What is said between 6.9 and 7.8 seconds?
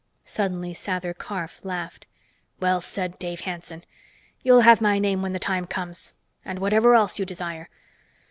else you desire.